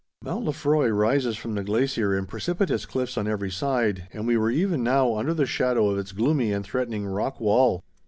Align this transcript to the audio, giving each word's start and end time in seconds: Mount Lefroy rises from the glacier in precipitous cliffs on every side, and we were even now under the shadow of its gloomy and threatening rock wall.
Mount 0.23 0.45
Lefroy 0.45 0.89
rises 0.89 1.37
from 1.37 1.53
the 1.53 1.63
glacier 1.63 2.17
in 2.17 2.25
precipitous 2.25 2.87
cliffs 2.87 3.19
on 3.19 3.27
every 3.27 3.51
side, 3.51 4.07
and 4.11 4.25
we 4.25 4.35
were 4.35 4.49
even 4.49 4.81
now 4.81 5.15
under 5.15 5.35
the 5.35 5.45
shadow 5.45 5.91
of 5.91 5.99
its 5.99 6.11
gloomy 6.11 6.51
and 6.51 6.65
threatening 6.65 7.05
rock 7.05 7.39
wall. 7.39 7.83